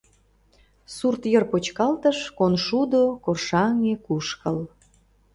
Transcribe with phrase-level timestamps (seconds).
[0.95, 4.57] Сурт йыр почкалтыш, коншудо, коршаҥге кушкыл.